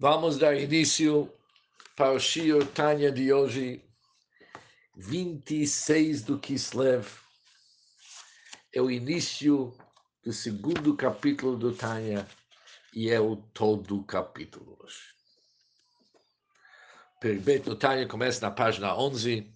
[0.00, 1.30] Vamos dar início
[1.94, 3.84] para o Shio Tanya de hoje,
[4.96, 7.06] 26 do Kislev.
[8.74, 9.76] É o início
[10.24, 12.26] do segundo capítulo do Tanya
[12.94, 15.02] e é o todo capítulo hoje.
[17.20, 19.52] Perbet do Tanya começa na página 11.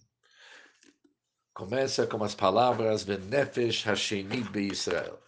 [1.55, 5.19] Começa com as palavras Venefesh Hasheni Be Israel.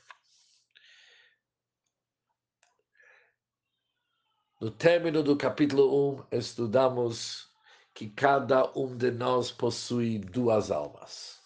[4.58, 7.50] No término do capítulo 1, estudamos
[7.92, 11.38] que cada um de nós possui duas almas.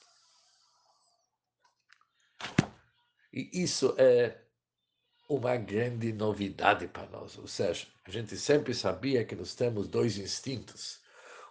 [3.32, 4.40] E isso é
[5.28, 7.36] uma grande novidade para nós.
[7.36, 11.00] Ou seja, a gente sempre sabia que nós temos dois instintos: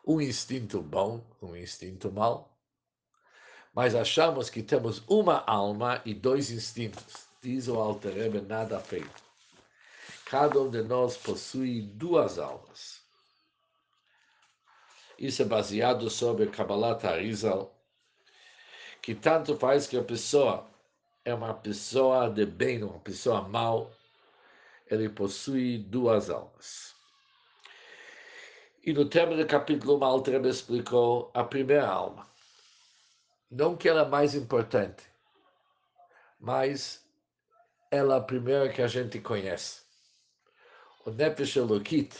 [0.07, 2.57] um instinto bom, um instinto mau.
[3.73, 7.27] Mas achamos que temos uma alma e dois instintos.
[7.41, 9.28] Diz o Alter Rebbe, nada feito.
[10.29, 13.01] Cada um de nós possui duas almas.
[15.17, 17.75] Isso é baseado sobre Kabbalah Arizal,
[19.01, 20.69] que tanto faz que a pessoa
[21.25, 23.91] é uma pessoa de bem, uma pessoa mal,
[24.85, 26.93] ele possui duas almas.
[28.85, 32.29] E no término do capítulo 1, Altrebe explicou a primeira alma.
[33.49, 35.03] Não que ela é mais importante,
[36.39, 37.03] mas
[37.89, 39.88] ela é a primeira que a gente conhece
[41.05, 42.13] o Nefesh Elokit,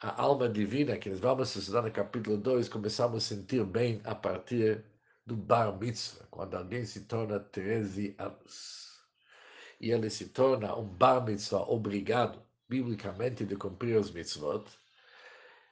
[0.00, 4.14] a alma divina, que nós vamos estudar no capítulo 2, começamos a sentir bem a
[4.14, 4.84] partir
[5.26, 9.02] do Bar Mitzvah, quando alguém se torna 13 anos.
[9.80, 14.64] E ele se torna um Bar Mitzvah obrigado, biblicamente, de cumprir os mitzvot,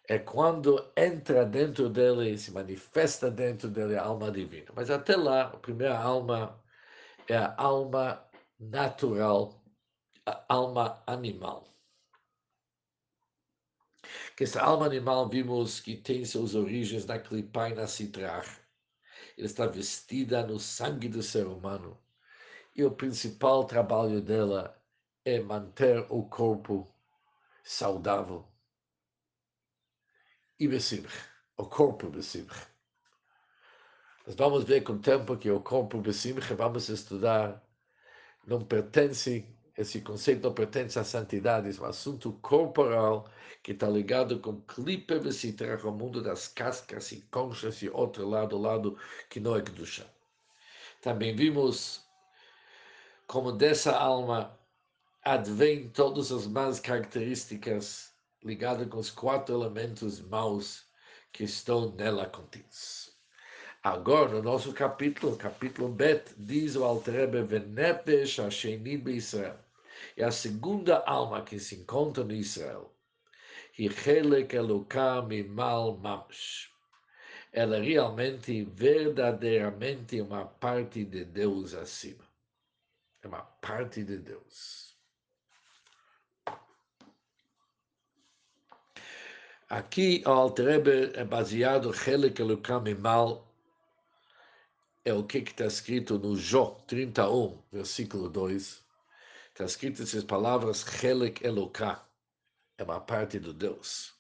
[0.09, 4.73] é quando entra dentro dele, se manifesta dentro dele a alma divina.
[4.75, 6.61] Mas até lá, a primeira alma
[7.29, 8.27] é a alma
[8.59, 9.63] natural,
[10.27, 11.72] a alma animal
[14.37, 18.45] que essa alma animal vimos que tem suas origens na clipa e na citrar.
[19.37, 21.99] Ela está vestida no sangue do ser humano.
[22.75, 24.81] E o principal trabalho dela
[25.25, 26.93] é manter o corpo
[27.63, 28.47] saudável
[30.63, 31.13] e besimch,
[31.57, 32.69] o corpo besimch.
[34.25, 37.61] Nós vamos ver com o tempo que o corpo besimch, vamos estudar,
[38.47, 39.45] não pertence
[39.77, 43.29] esse conceito não pertence à santidade, é um assunto corporal
[43.63, 48.59] que está ligado com clipe vesitrar o mundo das cascas e conchas e outro lado,
[48.59, 48.99] lado
[49.31, 50.07] que não é Kedusha.
[51.01, 52.05] Também vimos
[53.27, 54.59] como dessa alma
[55.25, 58.13] advém todas as más características
[58.45, 60.85] ligadas com os quatro elementos maus
[61.33, 63.12] que estão nela contidos.
[63.85, 69.59] Agora, no nosso capítulo, capítulo Bet, diz o Alterebe, Venefesh Hasheni Israel.
[70.17, 72.95] É a segunda alma que se encontra no Israel.
[73.77, 76.71] Hichelek Elokam Mal Mamsh.
[77.53, 82.25] Ela é realmente, verdadeiramente, uma parte de Deus acima.
[83.21, 84.97] É uma parte de Deus.
[89.69, 93.52] Aqui o Alterebe é baseado Helek Elokam Mal
[95.05, 98.85] é o que está escrito no Jó 31, versículo 2.
[99.49, 102.07] Está escrito essas palavras, Helek Eloká,
[102.79, 104.15] é uma parte do Deus.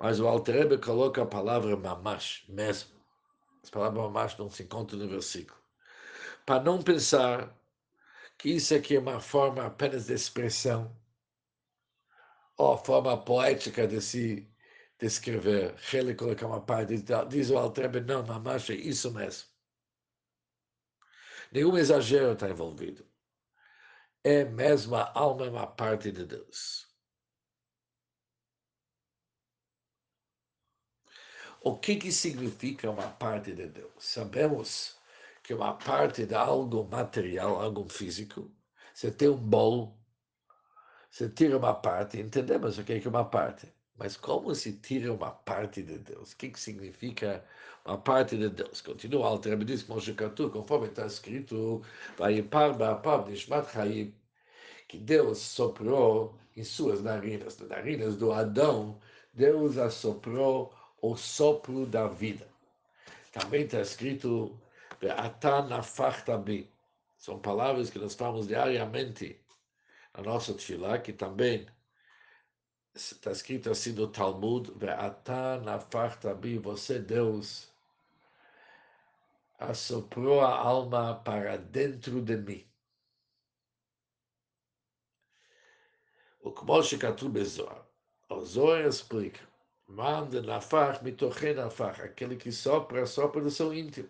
[0.00, 2.90] Mas o Alterebe coloca a palavra mamash, mesmo.
[3.62, 5.60] As palavras mamash não se encontram no versículo.
[6.44, 7.56] Para não pensar
[8.36, 10.96] que isso aqui é uma forma apenas de expressão,
[12.56, 14.48] ou forma poética de se
[14.98, 15.76] descrever.
[15.92, 16.96] Helek coloca uma parte,
[17.28, 19.51] diz o Alterebe, não, mamash é isso mesmo.
[21.52, 23.06] Nenhum exagero está envolvido.
[24.24, 26.88] É mesmo a alma, é uma parte de Deus.
[31.60, 33.92] O que, que significa uma parte de Deus?
[33.98, 34.98] Sabemos
[35.42, 38.50] que uma parte de algo material, algo físico,
[38.94, 39.96] você tem um bolo,
[41.10, 43.72] você tira uma parte, entendemos o que é uma parte.
[43.94, 46.32] Mas como se tira uma parte de Deus?
[46.32, 47.44] O que, que significa
[47.84, 48.80] uma parte de Deus?
[48.80, 49.82] Continua, o Alter diz,
[50.16, 51.82] Katu, conforme está escrito,
[52.16, 54.14] Vayipar Ba'apav Nishmat Chaim,
[54.88, 58.98] que Deus soprou em suas narinas, nas narinas do Adão,
[59.32, 62.46] Deus assoprou o sopro da vida.
[63.32, 64.58] Também está escrito.
[67.16, 69.40] São palavras que nós falamos diariamente
[70.14, 71.66] na nossa tefilá, que também
[72.94, 74.70] está escrito assim no Talmud,
[76.58, 77.71] você, Deus,
[79.70, 82.66] assoprou a alma para dentro de mim.
[86.40, 87.86] O Kmosh Katu Bezoar.
[88.28, 89.40] O Zohar explica,
[89.86, 94.08] manda nafach mitoche nafach, aquele que sopra, sopra do seu íntimo.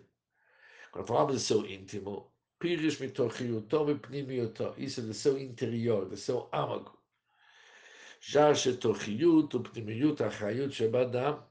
[0.91, 6.49] Quando falamos do seu íntimo, pirish mitochiuto mipnimiuto, isso é do seu interior, do seu
[6.53, 6.97] âmago.
[8.21, 11.45] Já shetochiut, upnimiut, achayut, shebadam,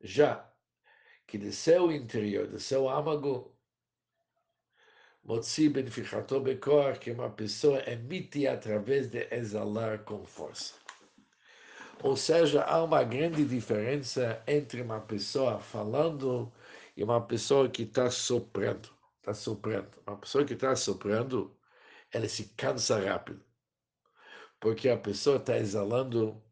[0.00, 0.53] já
[1.26, 3.54] que do seu interior, do seu âmago,
[7.00, 10.74] que uma pessoa emite através de exalar com força.
[12.02, 16.52] Ou seja, há uma grande diferença entre uma pessoa falando
[16.94, 18.90] e uma pessoa que está soprando.
[19.18, 19.88] Está soprando.
[20.06, 21.56] Uma pessoa que está soprando,
[22.12, 23.42] ela se cansa rápido.
[24.60, 26.43] Porque a pessoa está exalando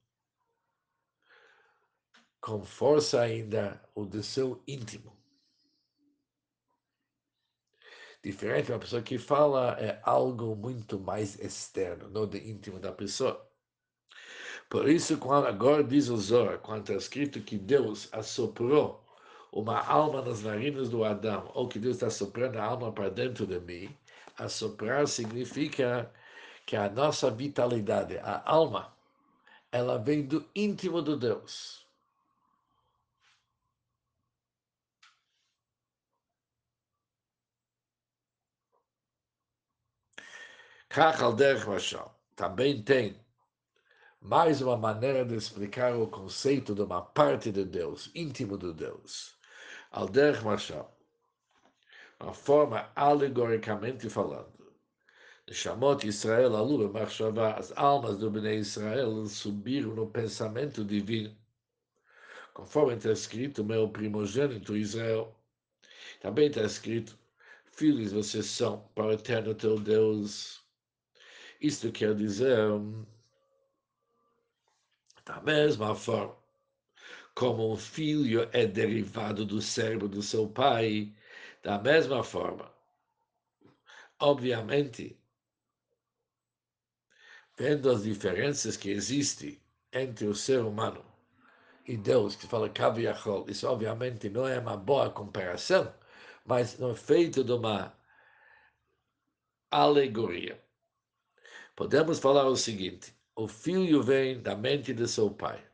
[2.42, 5.16] com força ainda o do seu íntimo.
[8.22, 13.48] Diferente uma pessoa que fala é algo muito mais externo, não do íntimo da pessoa.
[14.68, 19.04] Por isso, quando agora diz o Zohar, quando está escrito que Deus assoprou
[19.52, 23.46] uma alma nas narinas do Adão, ou que Deus está soprando a alma para dentro
[23.46, 23.96] de mim,
[24.36, 26.12] assoprar significa
[26.66, 28.96] que a nossa vitalidade, a alma,
[29.70, 31.81] ela vem do íntimo do Deus.
[40.92, 43.18] Kachal Derech Mashal também tem
[44.20, 49.34] mais uma maneira de explicar o conceito de uma parte de Deus, íntimo de Deus.
[49.90, 50.94] Al Derech Mashal,
[52.20, 54.52] uma forma alegoricamente falando.
[55.50, 61.34] Chamot Israel Alu Machshavá, as almas do Bnei Israel subiram no pensamento divino.
[62.52, 65.34] Conforme está escrito, meu primogênito Israel.
[66.20, 67.18] Também está escrito,
[67.64, 70.61] filhos vocês são para o eterno teu Deus.
[71.62, 72.58] Isto quer dizer,
[75.24, 76.36] da mesma forma,
[77.36, 81.14] como um filho é derivado do cérebro do seu pai,
[81.62, 82.68] da mesma forma,
[84.18, 85.16] obviamente,
[87.56, 89.60] vendo as diferenças que existem
[89.92, 91.04] entre o ser humano
[91.86, 95.94] e Deus, que fala Kaviachol, isso obviamente não é uma boa comparação,
[96.44, 97.96] mas no feito de uma
[99.70, 100.61] alegoria.
[101.74, 105.64] Podemos falar o seguinte: o filho vem da mente de seu pai.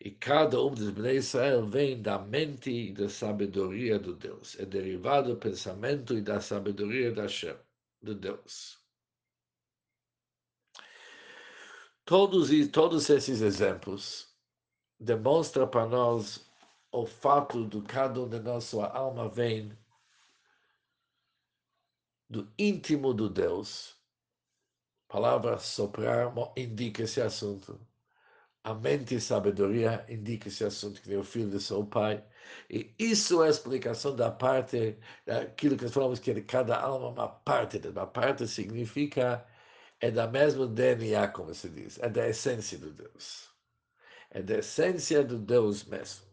[0.00, 4.58] E cada um dos Bnei Israel vem da mente e da sabedoria do Deus.
[4.58, 7.56] É derivado do pensamento e da sabedoria da Hashem,
[8.00, 8.78] de Deus.
[12.04, 14.32] Todos, todos esses exemplos
[15.00, 16.48] demonstram para nós
[16.92, 19.76] o fato de cada um de nós, sua alma vem
[22.30, 23.97] do íntimo do Deus
[25.08, 27.80] palavra soprar indica esse assunto.
[28.62, 32.22] A mente e sabedoria indica esse assunto, que é o filho do seu pai.
[32.70, 37.06] E isso é a explicação da parte, daquilo que nós falamos que de cada alma
[37.06, 37.78] é uma parte.
[37.88, 39.46] Uma parte significa,
[40.00, 43.48] é da mesma DNA, como se diz, é da essência do Deus.
[44.30, 46.28] É da essência do Deus mesmo.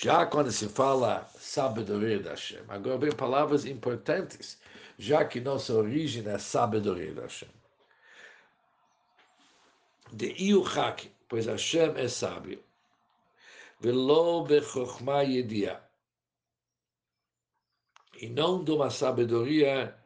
[0.00, 1.28] Já quando se fala
[1.58, 2.62] sabedoria da Hashem.
[2.68, 4.60] Agora vem palavras importantes,
[4.96, 7.48] já que nossa origem é sabedoria da Hashem.
[10.12, 12.62] De Iuchak, pois Hashem é sábio.
[13.80, 15.82] Velo bechokhma yedia.
[18.20, 19.96] E não de uma sabedoria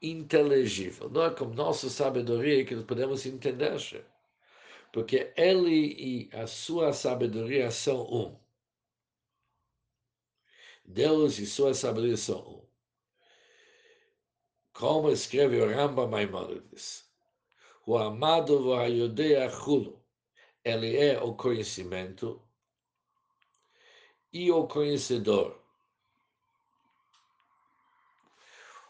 [0.00, 1.10] inteligível.
[1.10, 4.04] Não é como nossa sabedoria que nós podemos entender.
[4.92, 8.43] Porque ele e a sua sabedoria são um.
[10.84, 12.64] Deus e sua sabedoria são um.
[14.72, 17.08] Como escreve o Rambam Maimonides,
[17.86, 20.04] o amado Vahayodea Hulu,
[20.62, 22.42] ele é o conhecimento
[24.32, 25.58] e o conhecedor.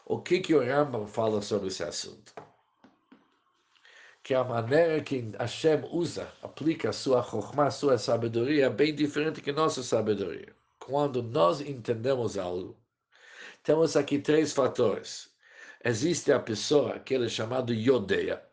[0.05, 2.33] O que, que o Rambam fala sobre esse assunto?
[4.21, 9.51] Que a maneira que Hashem usa, aplica sua chokmah, sua sabedoria, é bem diferente que
[9.51, 12.79] nossa sabedoria quando nós entendemos algo,
[13.63, 15.33] temos aqui três fatores.
[15.83, 18.47] Existe a pessoa que ele é chamado Yodeia.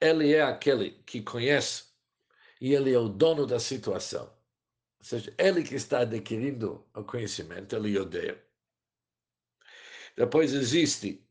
[0.00, 1.84] Ele é aquele que conhece
[2.60, 4.24] e ele é o dono da situação.
[4.98, 8.44] Ou seja, ele que está adquirindo o conhecimento, ele odeia.
[10.16, 11.21] Depois existe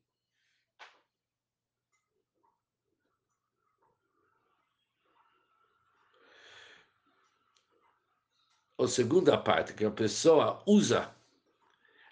[8.83, 11.13] a segunda parte, que a pessoa usa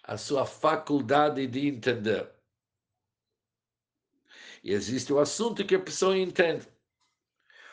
[0.04, 2.30] a sua faculdade de entender.
[4.64, 6.68] E existe o assunto que a pessoa entende.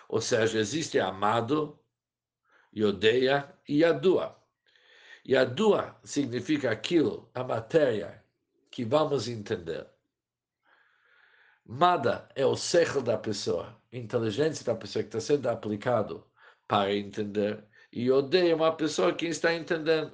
[0.08, 1.78] Ou seja, existe amado,
[2.76, 4.36] odeia, e adua.
[5.24, 8.22] E adua significa aquilo, a matéria,
[8.70, 9.86] que vamos entender.
[11.64, 16.24] Mada é o cérebro da pessoa, inteligência da pessoa que está sendo aplicado
[16.68, 17.64] para entender.
[17.96, 20.12] E odeia uma pessoa que está entendendo.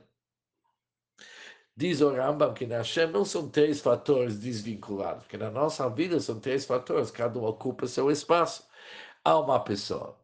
[1.76, 6.20] Diz o Rambam que na Hashem não são três fatores desvinculados, que na nossa vida
[6.20, 8.68] são três fatores, cada um ocupa seu espaço.
[9.24, 10.16] Há uma pessoa.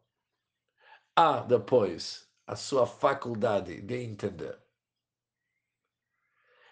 [1.13, 4.57] Há depois a sua faculdade de entender.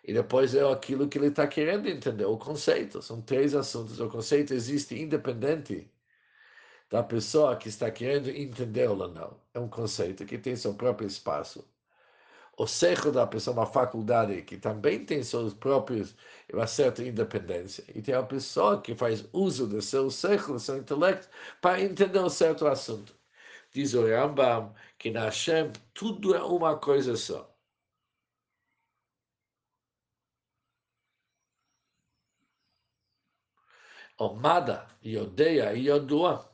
[0.05, 3.01] E depois é aquilo que ele está querendo entender, o conceito.
[3.01, 3.99] São três assuntos.
[3.99, 5.91] O conceito existe independente
[6.89, 9.39] da pessoa que está querendo entendê-lo ou não.
[9.53, 11.67] É um conceito que tem seu próprio espaço.
[12.57, 16.15] O cérebro da pessoa uma faculdade que também tem seus próprios,
[16.51, 17.83] uma certa independência.
[17.95, 21.29] E tem a pessoa que faz uso do seu cérebro, do seu intelecto,
[21.61, 23.15] para entender um certo assunto.
[23.71, 27.53] Diz o Rambam que na Hashem tudo é uma coisa só.
[34.19, 36.49] Omada, Yodeia e Yodua,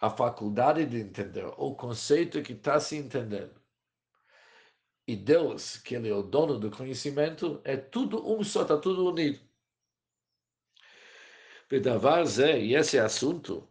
[0.00, 3.60] a faculdade de entender, o conceito que está se entendendo.
[5.06, 9.06] E Deus, que Ele é o dono do conhecimento, é tudo um só, está tudo
[9.10, 9.40] unido.
[11.68, 13.68] Bedavar Zé, e esse assunto,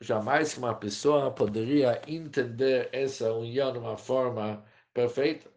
[0.00, 5.50] jamais uma pessoa poderia entender essa união de uma forma perfeita.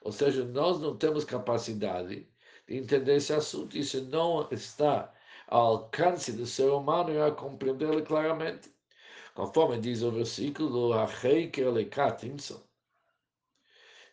[0.00, 2.35] Ou seja, nós não temos capacidade de
[2.68, 3.76] entender esse assunto.
[3.76, 5.12] Isso não está
[5.48, 8.70] ao alcance do ser humano a compreendê-lo claramente.
[9.34, 10.94] Conforme diz o versículo,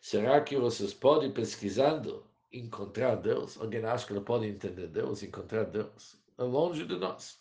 [0.00, 3.58] Será que vocês podem, pesquisando, encontrar Deus?
[3.58, 6.16] Alguém acha que ele pode entender Deus, encontrar Deus?
[6.36, 7.40] É longe de nós.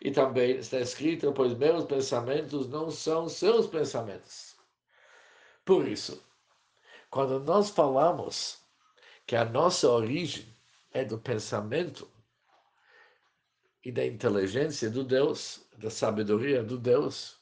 [0.00, 4.56] E também está escrito, pois meus pensamentos não são seus pensamentos.
[5.64, 6.20] Por isso,
[7.08, 8.61] quando nós falamos
[9.32, 10.46] que a nossa origem
[10.92, 12.06] é do pensamento
[13.82, 17.40] e da inteligência do Deus, da sabedoria do Deus,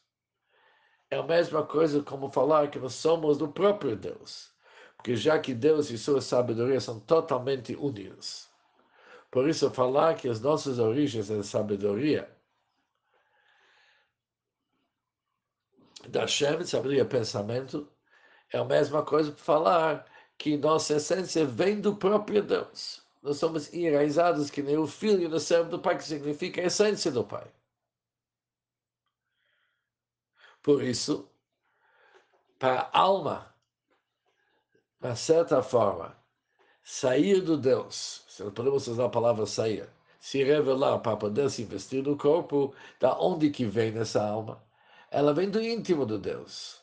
[1.10, 4.52] é a mesma coisa como falar que nós somos do próprio Deus.
[4.94, 8.48] Porque já que Deus e sua sabedoria são totalmente unidos.
[9.28, 12.30] Por isso, falar que as nossas origens da sabedoria
[16.08, 17.90] da Shem, sabedoria pensamento,
[18.52, 20.09] é a mesma coisa para falar
[20.40, 23.02] que nossa essência vem do próprio Deus.
[23.22, 27.12] Nós somos enraizados que nem o filho no cérebro do Pai, que significa a essência
[27.12, 27.46] do Pai.
[30.62, 31.28] Por isso,
[32.58, 33.54] para a alma,
[34.98, 36.16] de certa forma,
[36.82, 41.62] sair do Deus, se não podemos usar a palavra sair, se revelar para poder se
[41.64, 44.58] investir no corpo, da onde que vem essa alma?
[45.10, 46.79] Ela vem do íntimo do Deus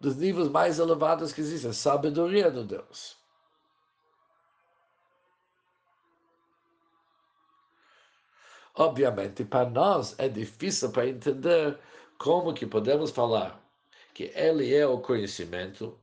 [0.00, 3.16] dos níveis mais elevados que existem, a sabedoria do Deus.
[8.74, 11.78] Obviamente, para nós é difícil para entender
[12.18, 13.58] como que podemos falar
[14.12, 15.98] que ele é o conhecimento,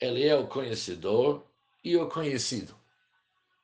[0.00, 1.44] ele é o conhecedor
[1.84, 2.76] e o conhecido.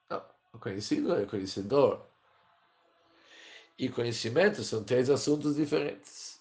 [0.09, 2.05] Não, o conhecido é o conhecedor.
[3.79, 6.34] E conhecimento são três assuntos diferentes.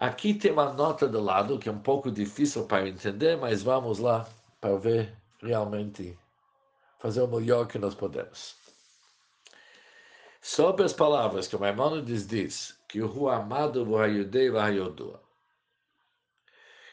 [0.00, 3.98] Aqui tem uma nota do lado que é um pouco difícil para entender, mas vamos
[3.98, 4.28] lá
[4.60, 5.12] para ver
[5.42, 6.16] realmente
[7.00, 8.56] fazer o melhor que nós podemos.
[10.40, 15.20] Sobre as palavras que o Maimonides diz, que o amado Vahayodua,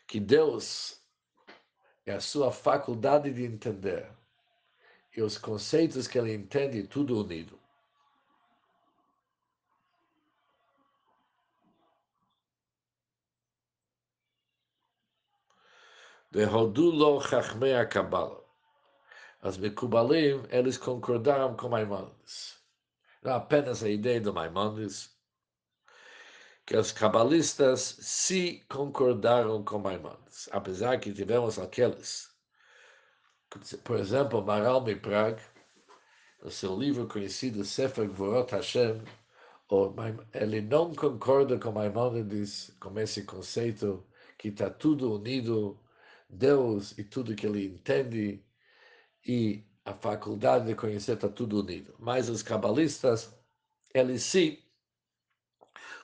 [0.08, 1.00] que Deus
[2.08, 4.12] é a sua faculdade de entender
[5.16, 7.60] e os conceitos que ele entende tudo unido.
[16.36, 18.42] Vehodulo Chachmei Kabbalah.
[19.42, 22.58] As Mekubalim, eles concordaram com Maimonides.
[23.24, 25.16] Não apenas a ideia do Maimonides,
[26.66, 32.30] que os cabalistas se concordaram com Maimonides, apesar que tivemos aqueles.
[33.86, 35.42] Por exemplo, Maral Miprag,
[36.44, 39.02] no seu livro conhecido Sefer Gvorot Hashem,
[40.34, 44.06] ele não concorda com Maimonides, com esse conceito
[44.38, 45.80] que está tudo unido
[46.36, 48.44] Deus e tudo que ele entende,
[49.26, 51.96] e a faculdade de conhecer está tudo unido.
[52.00, 53.34] Mas os cabalistas,
[53.94, 54.58] eles sim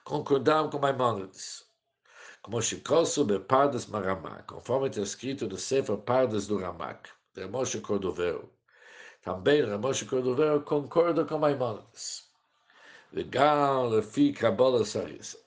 [0.03, 1.65] concordaram com Maimonides.
[2.41, 8.51] Como Shikosu Pardas Maramak, conforme está escrito no Sefer Pardas do Ramak, de Moshe Cordovero.
[9.21, 12.31] Também Ramoshe Cordovero concorda com Maimonides.
[13.13, 15.40] Legal, Lefi Kabbalah Sarisa.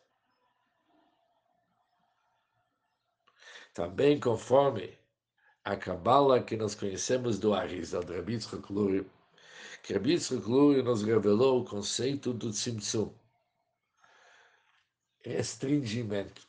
[3.74, 4.96] Também conforme
[5.64, 8.62] a Kabbalah que nós conhecemos do Arizal, de Rabbi Yitzchak
[9.82, 10.48] que Rabbi Yitzchak
[10.84, 13.12] nos revelou o conceito do Tzimtzum,
[15.24, 16.46] restringimento,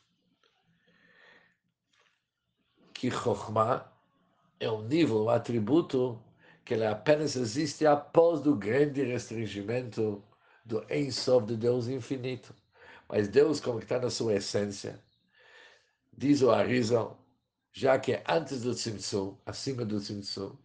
[2.94, 3.92] que Chokhmah
[4.60, 6.22] é um nível, um atributo
[6.64, 10.22] que ele apenas existe após o grande restringimento
[10.64, 12.54] do Ensof de Deus infinito.
[13.08, 15.00] Mas Deus, como está na sua essência,
[16.16, 17.18] diz o Arizal,
[17.72, 20.56] já que antes do Tzimtzum, acima do Tzimtzum,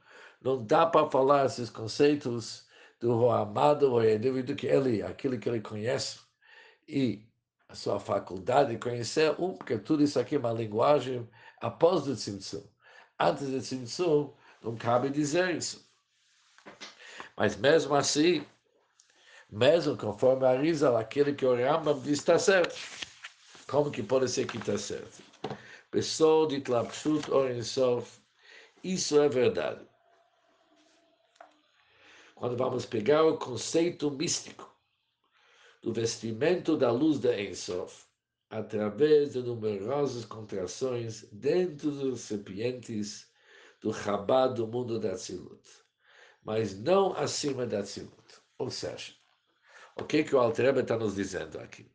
[0.42, 2.66] não dá para falar esses conceitos
[3.00, 6.20] do amado do que ele, aquilo que ele conhece,
[6.88, 7.28] e
[7.68, 11.28] a sua faculdade de conhecer, um, porque tudo isso aqui é uma linguagem
[11.62, 12.64] após o Tzimtzum.
[13.20, 15.86] Antes do Tzimtzum, não cabe dizer isso.
[17.38, 18.46] Mas mesmo assim,
[19.50, 22.76] mesmo conforme a Rizal, aquele que o Rambam diz está certo.
[23.68, 25.31] Como que pode ser que está certo?
[25.92, 27.28] Pessoa de Tlapshut
[27.66, 28.22] Sof,
[28.82, 29.86] isso é verdade.
[32.34, 34.74] Quando vamos pegar o conceito místico
[35.84, 38.06] do vestimento da luz da Ensof,
[38.50, 43.30] através de numerosas contrações dentro dos recipientes
[43.82, 45.68] do Chabad do mundo da Tzilut,
[46.42, 48.42] mas não acima da Tzilut.
[48.58, 49.14] Ou seja,
[49.98, 51.92] o que, que o Altreba está nos dizendo aqui?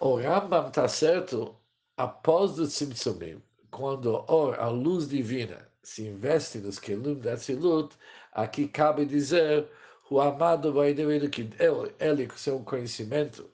[0.00, 1.61] O Rambam está certo
[1.96, 7.96] após o Tzimtzumim, quando or, a luz divina se investe nos Kelim da Tzilut,
[8.32, 9.68] aqui cabe dizer
[10.10, 13.50] o amado vai dever que ele, ele com seu conhecimento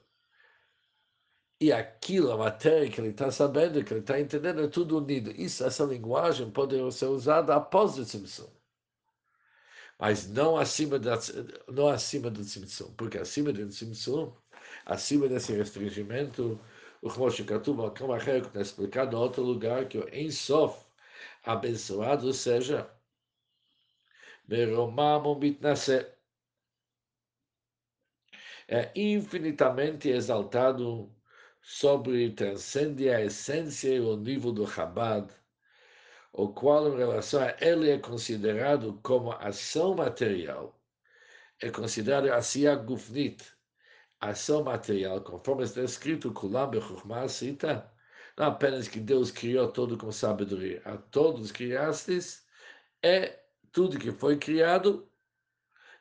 [1.61, 5.29] e aquilo, a matéria que ele está sabendo, que ele está entendendo, é tudo unido.
[5.31, 8.49] Isso, essa linguagem pode ser usada após o Tzimtzum.
[9.99, 11.19] Mas não acima, da,
[11.67, 14.33] não acima do Tzimtzum, porque acima do Tzimtzum,
[14.85, 16.57] acima desse restringimento,
[17.01, 20.85] o Moshe Katuv, o Kamacher, que está explicado em outro lugar, que o Ensof,
[21.43, 22.89] abençoado seja,
[24.47, 26.07] Meromam Mitnase,
[28.67, 31.13] é infinitamente exaltado
[31.61, 35.31] sobre transcende a essência e o nível do Chabad,
[36.31, 40.79] o qual, em relação a ele, é considerado como ação material.
[41.61, 43.43] É considerado Asiya Gufnit,
[44.19, 46.33] ação material, conforme está escrito,
[48.37, 52.45] não apenas que Deus criou tudo com sabedoria, a todos criastes,
[53.03, 53.39] é
[53.71, 55.09] tudo que foi criado,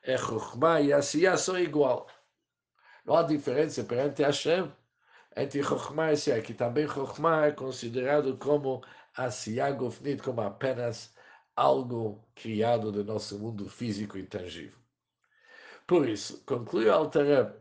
[0.02, 2.08] é Chukmah e Asiya são igual.
[3.04, 4.70] Não há diferença perante Hashem
[5.36, 8.82] entre Chokhmah e Asiya, que também Chokhmah é considerado como
[9.16, 11.14] Asiya Gofnit, como apenas
[11.56, 14.78] algo criado do nosso mundo físico e tangível.
[15.86, 17.52] Por isso, conclui Altareb,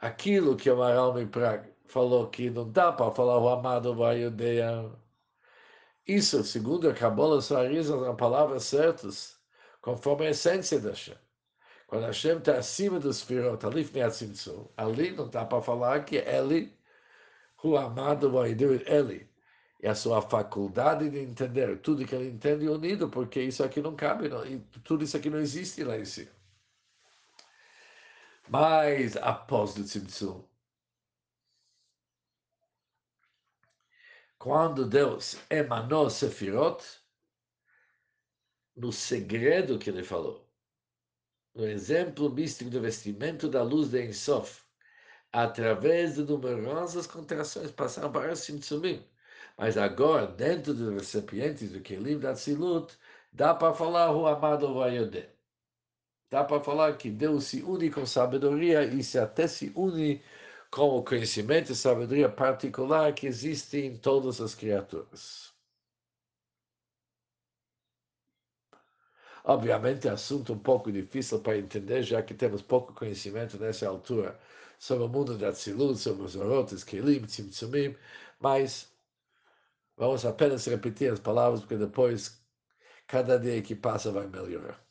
[0.00, 4.90] aquilo que o Maral Praga falou que não dá para falar o amado vai odeia.
[6.06, 9.38] Isso, segundo a Kabbalah, só as palavras certas,
[9.80, 11.16] conforme a essência da Hashem.
[11.86, 13.64] Quando Hashem está acima dos firot,
[14.76, 16.72] ali não dá para falar que ele
[17.62, 19.28] o amado vai Vaidur ele.
[19.82, 23.96] E a sua faculdade de entender tudo que ele entende unido, porque isso aqui não
[23.96, 24.42] cabe, não,
[24.84, 26.30] tudo isso aqui não existe lá em cima.
[28.50, 30.44] Mas após o Tzimtzum,
[34.36, 36.84] quando Deus emanou Sefirot,
[38.74, 40.50] no segredo que ele falou,
[41.54, 44.64] no exemplo místico do vestimento da luz de Ensof,
[45.32, 49.08] através de numerosas contrações, passaram para Simtsumim.
[49.56, 52.98] Mas agora, dentro dos recipientes do Kelim da Tzilut,
[53.32, 55.39] dá para falar o amado Vayodé.
[56.30, 60.22] Dá para falar que Deus se une com sabedoria e se até se une
[60.70, 65.52] com o conhecimento e sabedoria particular que existe em todas as criaturas.
[69.44, 74.38] Obviamente, é assunto um pouco difícil para entender, já que temos pouco conhecimento nessa altura
[74.78, 77.96] sobre o mundo da Tzilut, sobre os Orotes, Kelim, Tzimtzumim,
[78.38, 78.92] mas
[79.96, 82.40] vamos apenas repetir as palavras, porque depois,
[83.06, 84.89] cada dia que passa, vai melhorar.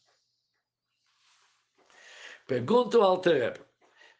[2.49, 3.61] Pergunta o Alter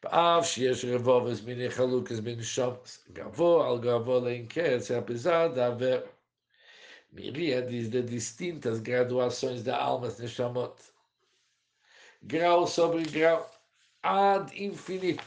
[0.03, 4.21] Av Shiesh Revovas Mini Halukas Mini Shomas Gavô, Algavô,
[4.79, 6.07] se apesar de haver.
[7.11, 10.75] Miríades de distintas graduações da almas Neshamot,
[12.21, 13.49] grau sobre grau,
[14.03, 15.23] ad infinito.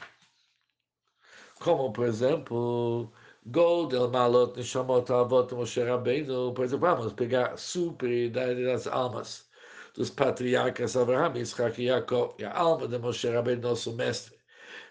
[1.58, 3.12] Como, por exemplo,
[3.46, 9.50] Goldel Malot Neshamot Avot Moshe Rabbeinu, por exemplo, vamos pegar super idade das almas
[9.94, 14.38] dos patriarcas Abraham, Isaac e Jacob, e a alma de Moshe Rabbeinu, nosso mestre.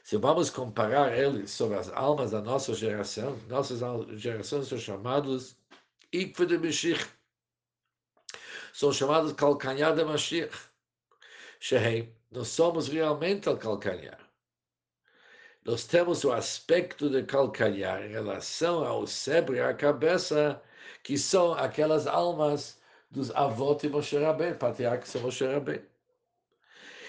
[0.04, 3.80] Se vamos comparar eles sobre as almas da nossa geração, nossas
[4.20, 5.56] gerações são chamados
[6.12, 7.08] Ikve de Mashiach,
[8.74, 10.56] são chamados calcanhar de Mashiach.
[11.60, 14.20] Shehem, nós somos realmente o calcanhar.
[15.64, 20.60] Nós temos o aspecto de calcanhar em relação ao cérebro e à cabeça,
[21.04, 22.81] que são aquelas almas
[23.12, 25.86] dos avós de Moshe Rabbeinu, patriarcas de Moshe Rabbeinu.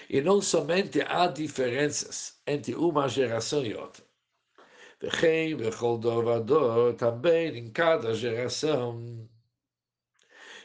[0.09, 4.03] E não somente há diferenças entre uma geração e outra.
[4.99, 9.29] Vem, vechol dor também em cada geração.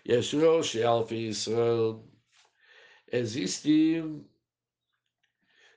[0.06, 2.04] Yesh Rosh Alfi Israel.
[3.10, 4.24] Existem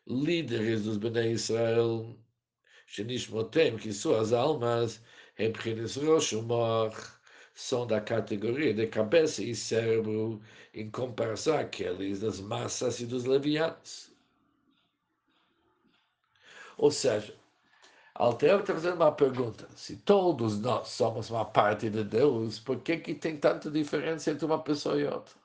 [0.08, 2.17] líderes dos Bnei Israel,
[2.86, 5.02] Shenishmotem, que suas almas,
[5.39, 6.93] Emprines Rosh Umor,
[7.62, 10.41] são da categoria de cabeça e cérebro
[10.74, 14.12] em comparação àqueles das massas e dos levianos.
[16.76, 17.36] Ou seja,
[18.15, 19.67] Alter está fazendo uma pergunta.
[19.76, 24.45] Se todos nós somos uma parte de Deus, por que, que tem tanta diferença entre
[24.45, 25.36] uma pessoa e outra?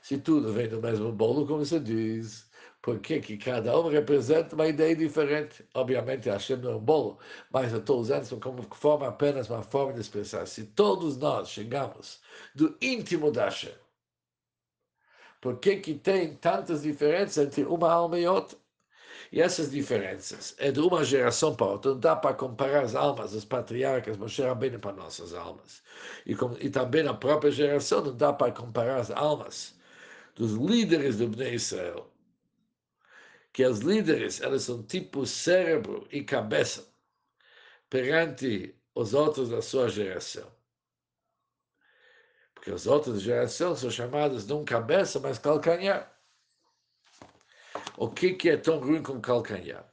[0.00, 2.48] Se tudo vem do mesmo bolo, como se diz,
[2.84, 5.66] por que, cada um representa uma ideia diferente.
[5.72, 7.18] Obviamente, Hashem não é um bolo,
[7.50, 10.46] mas eu estou usando como forma apenas uma forma de expressar.
[10.46, 12.20] Se todos nós chegamos
[12.54, 13.72] do íntimo da Hashem,
[15.40, 18.58] por que, que tem tantas diferenças entre uma alma e outra?
[19.32, 21.92] E essas diferenças é de uma geração para outra.
[21.92, 25.82] Não dá para comparar as almas dos patriarcas, Moshe bem para nossas almas.
[26.26, 29.74] E, com, e também na própria geração não dá para comparar as almas
[30.34, 32.13] dos líderes do Bnei Israel
[33.54, 36.92] que as líderes elas são tipo cérebro e cabeça
[37.88, 40.52] perante os outros da sua geração.
[42.52, 46.12] Porque os outros da geração são chamados não cabeça, mas calcanhar.
[47.96, 49.88] O que, que é tão ruim como calcanhar?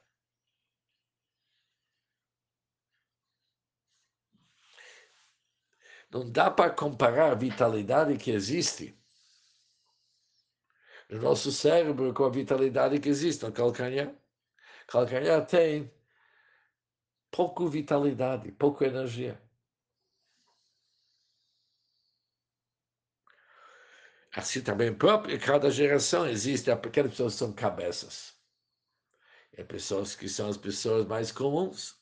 [6.10, 9.00] Não dá para comparar a vitalidade que existe
[11.12, 14.16] no nosso cérebro com a vitalidade que existe no calcanhar.
[14.88, 15.92] Calcanhar tem
[17.30, 19.40] pouco vitalidade, pouca energia.
[24.34, 28.34] Assim também próprio, cada geração existe aquelas pessoas que são cabeças.
[29.58, 32.00] E pessoas que são as pessoas mais comuns.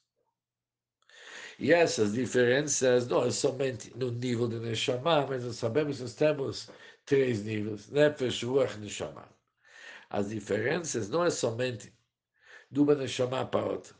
[1.57, 6.13] E essas diferenças não é somente no nível de Neshama, mas nós sabemos que nós
[6.13, 6.69] temos
[7.09, 9.27] três níveis, Nefesh, Ruach, Neshama.
[10.11, 11.91] As diferenças não é somente
[12.69, 13.95] de uma Neshama para outra.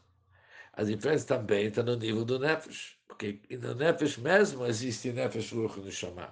[0.74, 5.80] As diferenças também estão no nível do Nefesh, porque no Nefesh mesmo existe Nefesh, Ruach,
[5.80, 6.32] Neshama.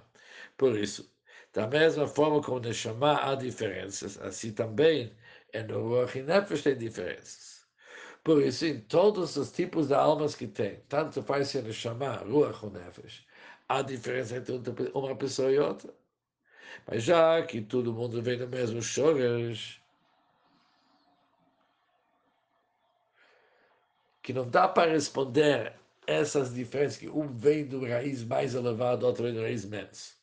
[0.56, 1.12] Por isso,
[1.52, 5.12] da mesma forma como Neshama há diferenças, assim também
[5.52, 7.66] é no Ruach e Nefesh tem diferenças.
[8.22, 12.64] Por isso, em todos os tipos de almas que tem, tanto faz ser Neshama, Ruach
[12.64, 13.26] ou Nefesh,
[13.68, 14.52] há diferença entre
[14.94, 15.92] uma pessoa e outra.
[16.86, 19.80] Mas já que todo mundo vem do mesmo choras,
[24.22, 25.74] que não dá para responder
[26.06, 30.18] essas diferenças, que um vem do raiz mais elevado, outro vem do raiz menos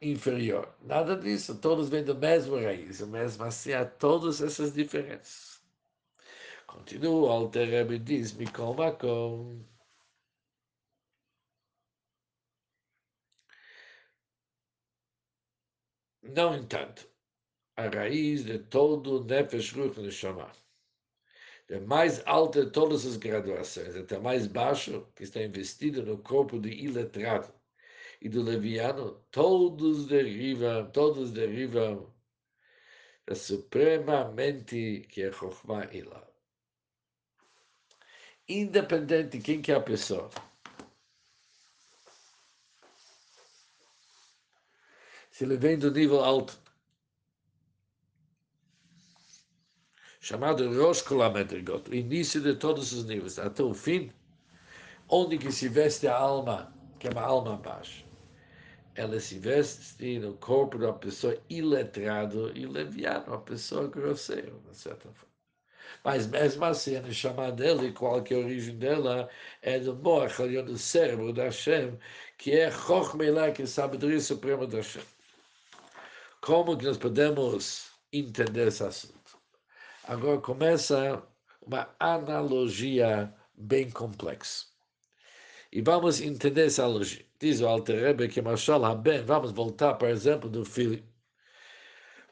[0.00, 0.74] inferior.
[0.82, 5.60] Nada disso, todos vêm do mesmo raiz, mesmo assim há todas essas diferenças.
[6.66, 9.58] Continua, o Alter Rebbe diz, Mikol Makom.
[16.36, 17.08] No entanto,
[17.76, 20.52] a raiz de todo Nefesh Ruch Neshama,
[21.68, 26.58] é mais alta de todas as graduações, até mais baixo, que está investido no corpo
[26.60, 27.52] do iletrado
[28.20, 32.14] e do leviano, todos derivam, todos derivam
[33.26, 36.28] da suprema mente que é Chokhmah Ilah.
[38.48, 40.30] Independente de quem que é a pessoa,
[45.40, 46.60] se ele vem do nível alto,
[50.20, 54.12] chamado Rosh Kolametrigot, o início de todos os níveis, até o fim,
[55.08, 58.04] onde que se veste a alma, que é uma alma baixa.
[58.94, 64.76] Ela se veste no corpo de uma pessoa iletrada e leviana, uma pessoa grosseira, de
[64.76, 65.34] certa forma.
[66.04, 69.26] Mas mesmo assim, a chamar dele, qual que é a origem dela,
[69.62, 71.98] é do Moach, do cérebro da Hashem,
[72.36, 75.00] que é Chochmelá, que é sabedoria suprema da Hashem.
[76.40, 79.38] Como que nós podemos entender esse assunto?
[80.04, 81.22] Agora começa
[81.60, 84.66] uma analogia bem complexa.
[85.70, 87.26] E vamos entender essa analogia.
[87.38, 91.06] Diz o Alter Rebbe que Mashal Haben, vamos voltar, por exemplo, do filho.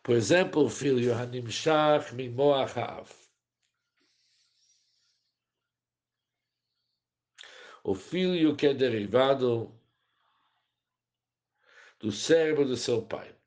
[0.02, 3.10] Por exemplo, o filho Hanimshach Mimoach Ha'av.
[7.84, 9.78] O filho que é derivado
[12.00, 13.37] do cérebro do seu pai.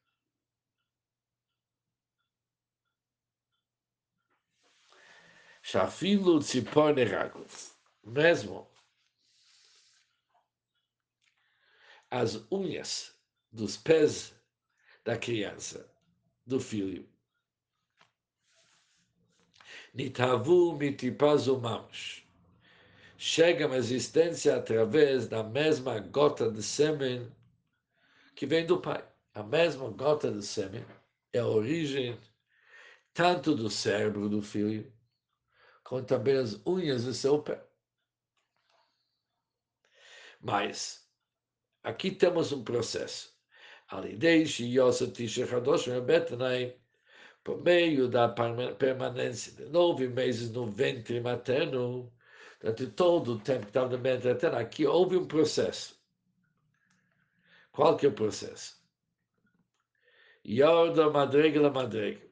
[5.71, 7.71] Shafilu tzipor neragos.
[8.03, 8.67] Mesmo
[12.09, 13.15] as unhas
[13.53, 14.33] dos pés
[15.05, 15.89] da criança,
[16.45, 17.07] do filho.
[19.93, 22.27] Nitavu mitipazu mamash.
[23.17, 27.31] Chega a existência através da mesma gota de sêmen
[28.35, 29.07] que vem do pai.
[29.33, 30.85] A mesma gota de sêmen
[31.31, 32.19] é a origem
[33.13, 34.91] tanto do cérebro do filho
[35.91, 37.61] com também as unhas do seu pé.
[40.39, 41.05] Mas,
[41.83, 43.37] aqui temos um processo.
[47.43, 52.09] Por meio da permanência de nove meses no ventre materno,
[52.61, 56.01] durante todo o tempo que estava no ventre materno, aqui houve um processo.
[57.73, 58.81] Qual que é o processo?
[60.47, 62.25] Yorda madrega la madrega.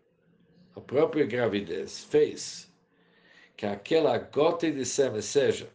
[0.77, 2.68] A própria gravidez fez
[3.59, 5.69] que aquela gota de sêmen seja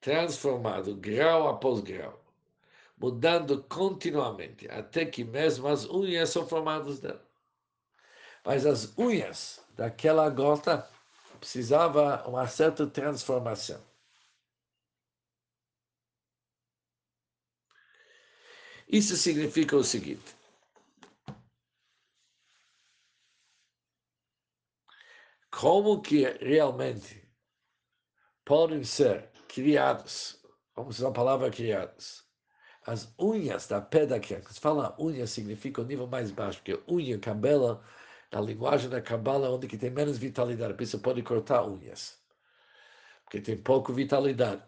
[0.00, 2.24] transformado grau após grau,
[2.96, 7.28] mudando continuamente, até que mesmo as unhas são formadas dela.
[8.44, 10.88] Mas as unhas daquela gota
[11.40, 13.84] precisava uma certa transformação.
[18.88, 20.32] Isso significa o seguinte:
[25.62, 27.22] como que realmente
[28.44, 30.44] podem ser criados,
[30.74, 32.24] vamos usar a palavra criados,
[32.84, 34.60] as unhas da pé da criança.
[34.60, 37.80] Fala unha significa o nível mais baixo, porque unha, cabelo,
[38.32, 42.20] na linguagem da cabala, onde que tem menos vitalidade, a pessoa pode cortar unhas,
[43.22, 44.64] porque tem pouco vitalidade.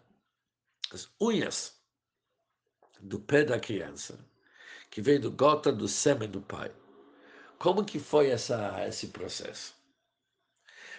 [0.93, 1.77] As unhas
[3.01, 4.25] do pé da criança,
[4.89, 6.71] que vem do gota do sêmen do pai.
[7.59, 9.74] Como que foi essa, esse processo?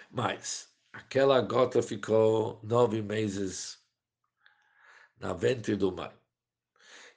[0.09, 3.79] Mas aquela gota ficou nove meses
[5.19, 6.15] na ventre do mar.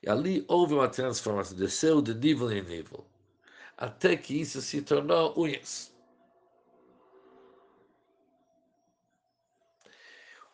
[0.02, 3.06] E ali houve uma transformação, desceu de nível em nível,
[3.76, 5.94] até que isso se tornou unhas.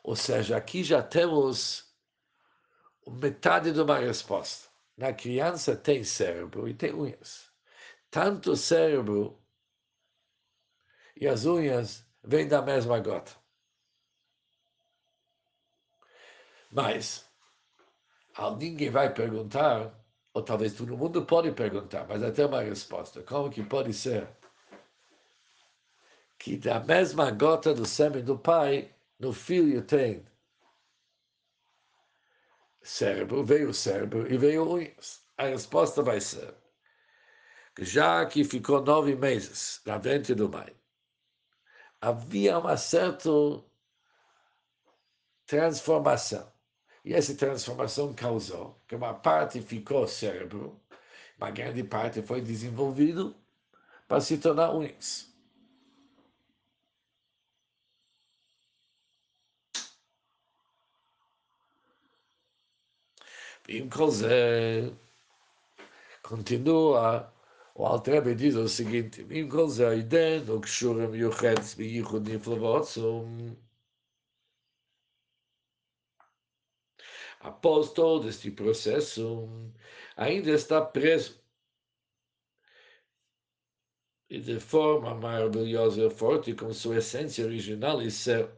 [0.02, 1.92] Ou seja, aqui já temos
[3.08, 4.68] metade de uma resposta.
[4.96, 7.50] Na criança tem cérebro e tem unhas.
[8.10, 9.42] Tanto o cérebro
[11.16, 13.32] e as unhas vem da mesma gota.
[16.70, 17.24] Mas
[18.58, 19.94] ninguém vai perguntar,
[20.34, 23.22] ou talvez todo mundo pode perguntar, mas até uma resposta.
[23.22, 24.28] Como que pode ser
[26.38, 30.26] que da mesma gota do sêmen do pai, no filho tem
[32.82, 35.24] cérebro, veio o cérebro e veio unhas?
[35.38, 36.54] A resposta vai ser
[37.78, 40.75] já que ficou nove meses na ventre do mãe,
[41.99, 43.29] havia uma certa
[45.45, 46.51] transformação.
[47.03, 50.79] E essa transformação causou que uma parte ficou cérebro,
[51.37, 53.35] uma grande parte foi desenvolvido
[54.07, 55.31] para se tornar unhas.
[63.73, 64.89] עם כל זה,
[66.21, 67.31] continua
[67.78, 69.22] o Altrebe diz o seguinte:
[77.40, 79.46] Após todo este processo,
[80.16, 81.38] ainda está preso.
[84.30, 88.50] E de forma maravilhosa e forte, com sua essência original e ser,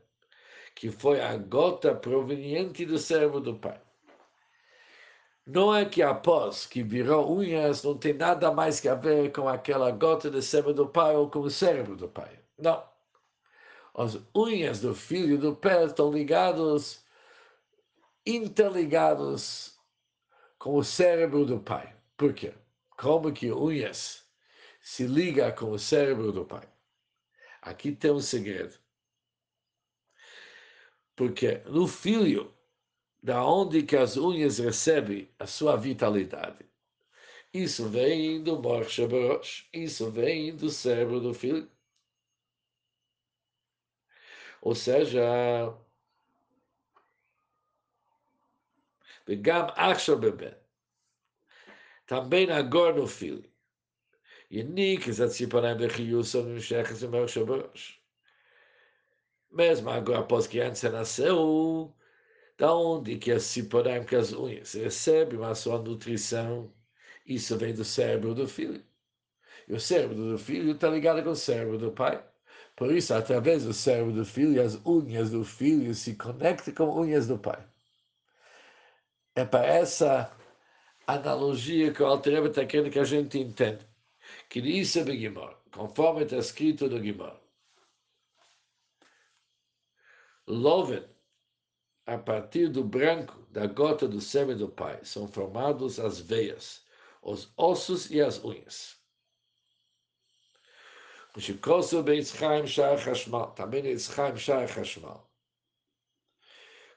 [0.76, 3.87] que foi a gota proveniente do servo do Pai.
[5.48, 9.48] Não é que após que virou unhas não tem nada mais que a ver com
[9.48, 12.38] aquela gota de sêmen do pai ou com o cérebro do pai.
[12.58, 12.86] Não.
[13.94, 17.02] As unhas do filho do pé estão ligados,
[18.26, 19.78] interligados
[20.58, 21.96] com o cérebro do pai.
[22.18, 22.52] Por quê?
[22.98, 24.26] Como que unhas
[24.82, 26.68] se liga com o cérebro do pai?
[27.62, 28.78] Aqui tem um segredo.
[31.16, 32.54] Porque no filho,
[33.21, 36.65] da onde que as unhas recebem a sua vitalidade,
[37.53, 41.69] isso vem do Morshabarosh, isso vem do cérebro do filho.
[44.61, 45.23] Ou seja,
[49.27, 50.53] וגם עכשיו בבן.
[52.05, 53.49] também agora no filho.
[54.51, 57.99] Unique is a tziparem bechiusa nמשכת ומרשה בראש.
[59.51, 61.93] Mesmo agora, após que antes nasceu,
[62.58, 66.72] da onde que as ciporém, que as unhas recebem a sua nutrição,
[67.24, 68.84] isso vem do cérebro do filho.
[69.68, 72.22] E o cérebro do filho está ligado com o cérebro do pai.
[72.76, 77.28] Por isso, através do cérebro do filho, as unhas do filho se conectam com unhas
[77.28, 77.64] do pai.
[79.34, 80.32] É para essa
[81.06, 83.88] analogia que o Altereba está querendo que a gente entenda.
[84.48, 87.38] Que isso é Begimor, conforme está escrito no Gimor.
[90.46, 91.04] Loven,
[92.08, 96.82] a partir do branco da gota do sêmen do pai, são formados as veias,
[97.22, 98.96] os ossos e as unhas.
[103.54, 105.28] Também é Yitzchaim Shar Hashmal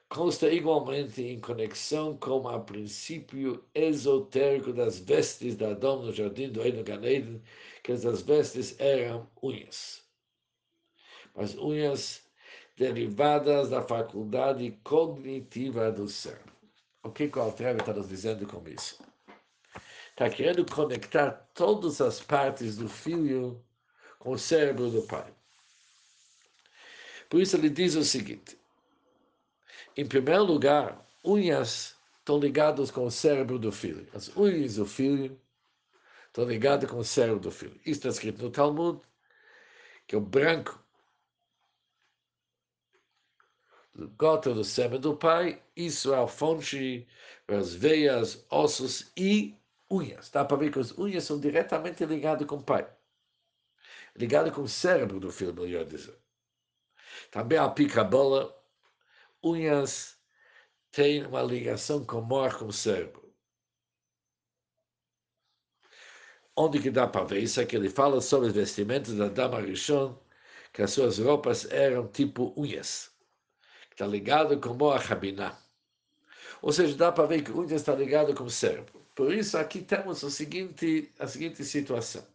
[0.08, 6.60] consta igualmente em conexão com o princípio esotérico das vestes da Adão no jardim do
[6.60, 7.42] Eden Ganeden,
[7.82, 10.02] que as vestes eram unhas.
[11.34, 12.22] Mas unhas
[12.76, 16.52] derivadas da faculdade cognitiva do cérebro.
[17.02, 19.02] O que o Altreve está nos dizendo com isso?
[20.10, 23.62] Está querendo conectar todas as partes do filho
[24.18, 25.32] com o cérebro do pai.
[27.28, 28.58] Por isso ele diz o seguinte:
[29.96, 34.06] em primeiro lugar, unhas estão ligadas com o cérebro do filho.
[34.14, 35.40] As unhas do filho
[36.26, 37.74] estão ligadas com o cérebro do filho.
[37.84, 39.00] Isso está escrito no Talmud,
[40.06, 40.82] que o branco do
[44.16, 47.06] gota do sêmen do pai, isso é a fonte
[47.48, 49.56] as veias, ossos e
[49.90, 50.30] unhas.
[50.30, 52.88] Dá para ver que as unhas são diretamente ligadas com o pai.
[54.16, 56.18] Ligado com o cérebro do filho, melhor dizer.
[57.30, 58.54] Também a pica-bola
[59.42, 60.18] unhas
[60.90, 63.22] têm uma ligação com o mor, com o cérebro.
[66.56, 69.60] Onde que dá para ver isso é que ele fala sobre os vestimentos da dama
[69.60, 70.18] Rishon,
[70.72, 73.11] que as suas roupas eram tipo unhas,
[73.92, 75.56] está ligado com o Rabiná.
[76.60, 79.00] Ou seja, dá para ver que unhas está ligado com o cérebro.
[79.14, 82.26] Por isso aqui temos o seguinte, a seguinte situação.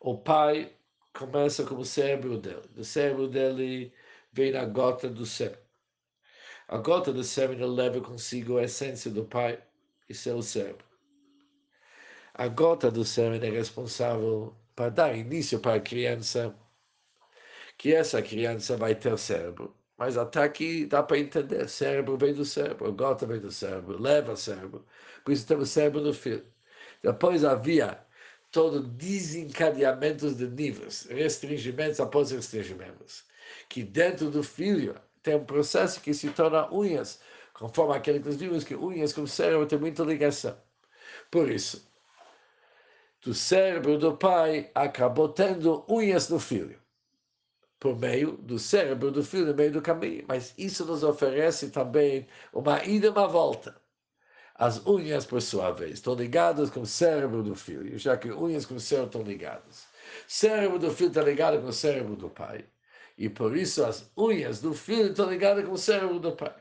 [0.00, 0.72] O pai
[1.12, 2.68] começa com o cérebro dele.
[2.74, 3.92] Do cérebro dele
[4.32, 5.66] vem a gota do cérebro.
[6.68, 9.62] A gota do sêmen leva consigo a essência do Pai
[10.08, 10.84] e seu cérebro.
[12.34, 16.52] A gota do sêmen é responsável para dar início para a criança,
[17.78, 19.72] que essa criança vai ter cérebro.
[19.98, 24.32] Mas até aqui dá para entender, cérebro vem do cérebro, gota vem do cérebro, leva
[24.32, 24.84] o cérebro.
[25.24, 26.44] Por isso temos cérebro do filho.
[27.02, 27.98] Depois havia
[28.50, 33.24] todo desencadeamento de níveis, restringimentos após restringimentos,
[33.68, 37.20] que dentro do filho tem um processo que se torna unhas,
[37.52, 40.56] conforme aquele que nós vimos que unhas com o cérebro tem muita ligação.
[41.30, 41.90] Por isso,
[43.22, 46.78] do cérebro do pai acabou tendo unhas no filho,
[47.78, 50.24] por meio do cérebro do filho, no meio do caminho.
[50.28, 53.80] Mas isso nos oferece também uma ida e uma volta.
[54.54, 58.64] As unhas, por sua vez, estão ligadas com o cérebro do filho, já que unhas
[58.64, 59.86] com o cérebro estão ligadas.
[60.26, 62.64] Cérebro do filho está ligado com o cérebro do pai.
[63.18, 66.54] E por isso as unhas do filho estão ligadas com o cérebro do pai.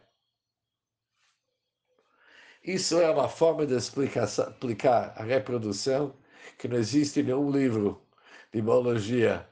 [2.64, 6.16] Isso é uma forma de explicar a reprodução
[6.58, 8.02] que não existe nenhum livro
[8.52, 9.48] de biologia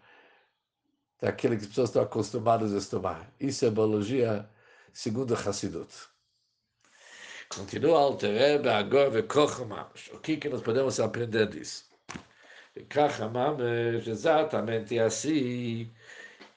[1.23, 3.33] daquele que as pessoas estão acostumadas a estudar.
[3.41, 4.49] Isso é biologia
[4.93, 5.93] segundo Hassidut.
[7.49, 10.11] Continua Alterebe agora Vekochamash.
[10.13, 11.85] O que, que nós podemos aprender disso?
[12.75, 15.91] Vekochamash, exatamente assim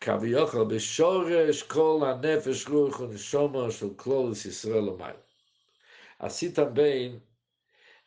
[0.02, 5.20] כביכול בשורש כל הנפש, רוח ונשמה של כלולוס ישראל ומעלה.
[6.22, 7.20] Assim também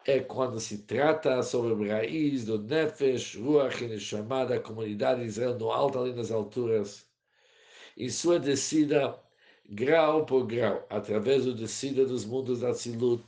[0.10, 5.28] é quando se trata sobre a raiz do Nefesh, Ruach e Neshama da comunidade de
[5.28, 7.05] Israel no alto, ali nas alturas,
[7.97, 9.20] em sua descida,
[9.70, 13.24] grau por grau, através da descida dos mundos da Tzilut,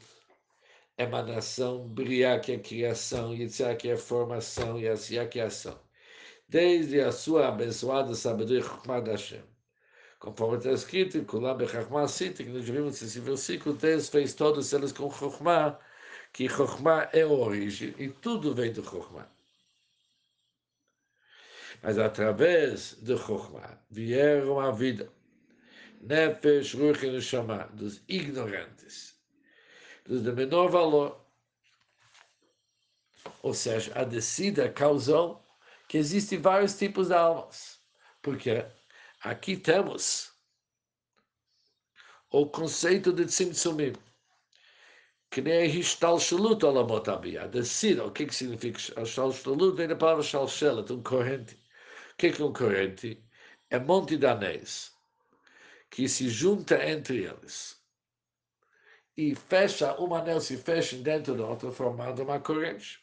[0.97, 5.79] emanação, Briá, que é criação, Yitzhak, que é formação, e Asiá, que é ação
[6.51, 9.41] desde a sua abençoada sabedoria Chokhmah da Hashem.
[10.19, 14.91] Conforme está escrito Kulam Bechachmah Siti, que nós vimos esse versículo, Deus fez todos eles
[14.91, 15.79] com Chokhmah,
[16.33, 19.29] que Chokhmah é a origem, e tudo vem do Chokhmah.
[21.81, 25.11] Mas através de Chokhmah vieram a vida.
[26.01, 29.15] Nefesh, Ruch e Neshama, dos ignorantes,
[30.05, 31.23] dos de menor valor.
[33.43, 35.45] Ou seja, a descida causou
[35.87, 37.79] que existem vários tipos de almas.
[38.21, 38.65] Porque
[39.21, 40.31] aqui temos
[42.31, 43.93] o conceito de Tzimtzumim,
[45.39, 48.05] é Hishtalshalut Olamot Abiyah, descida.
[48.05, 49.75] O que, que significa Hishtalshalut?
[49.77, 51.55] Vem da palavra Shalshelet, um corrente.
[52.13, 53.23] O que, que é um corrente?
[53.69, 54.93] É monte danês,
[55.89, 57.81] que se junta entre eles
[59.17, 62.99] e fecha, um anel se fecha dentro do outro, formando uma corrente.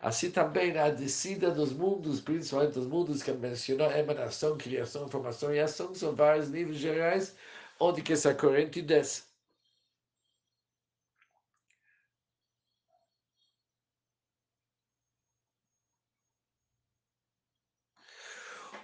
[0.00, 5.60] Assim também a descida dos mundos, principalmente os mundos que mencionou, emanação, criação, formação e
[5.60, 7.36] ação, são vários níveis gerais
[7.78, 9.29] onde que essa corrente desce.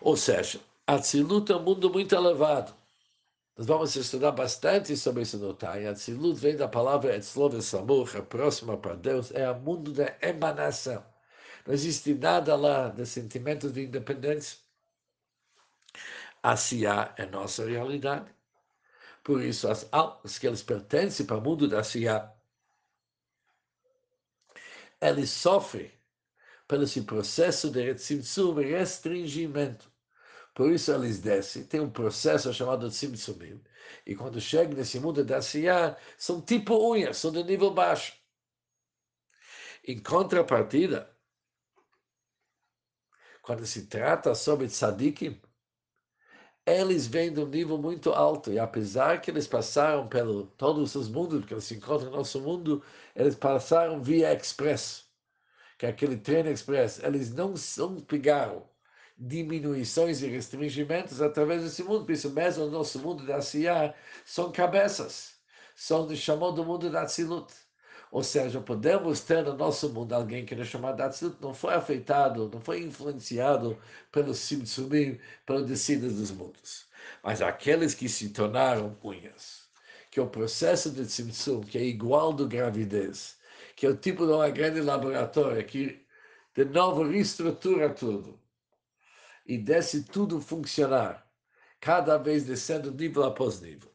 [0.06, 2.72] Ou seja, Atzilut é um mundo muito elevado.
[3.56, 5.84] Nós vamos estudar bastante sobre isso no Tai.
[5.84, 11.04] Atzilut vem da palavra Etzlov Samuch, a próxima para Deus, é o mundo da emanação.
[11.66, 14.58] Não existe nada lá de sentimento de independência.
[16.40, 18.32] Asiá é nossa realidade.
[19.24, 22.32] Por isso, as almas que eles pertencem para o mundo da Asiá,
[25.00, 25.90] eles sofrem
[26.68, 29.95] pelo esse processo de restringimento.
[30.56, 33.62] Por isso eles descem, tem um processo chamado Tzimtzumim,
[34.06, 38.14] e quando chegam nesse mundo da Siyah, são tipo unhas, são de nível baixo.
[39.86, 41.14] Em contrapartida,
[43.42, 45.38] quando se trata sobre tzadikim,
[46.64, 51.06] eles vêm de um nível muito alto, e apesar que eles passaram pelo todos os
[51.06, 52.82] mundos, porque eles se encontram no nosso mundo,
[53.14, 55.04] eles passaram via express,
[55.76, 58.66] que é aquele trem express, eles não, não pegaram
[59.18, 62.04] diminuições e restringimentos através desse mundo.
[62.04, 63.94] Por isso mesmo o nosso mundo da Siyah
[64.24, 65.34] são cabeças,
[65.74, 67.52] são de chamou do mundo da Tzilut.
[68.12, 72.50] Ou seja, podemos ter no nosso mundo alguém que é chamado Atzilut, não foi afetado,
[72.52, 73.78] não foi influenciado
[74.12, 76.86] pelos Simtsumim, pelas descidas dos mundos.
[77.22, 79.66] Mas aqueles que se tornaram unhas,
[80.10, 83.36] que o processo de Tzimtzum, que é igual do gravidez,
[83.74, 86.04] que é o tipo de uma grande laboratória que
[86.54, 88.40] de novo reestrutura tudo,
[89.46, 91.30] e desce tudo funcionar,
[91.80, 93.94] cada vez descendo nível após nível.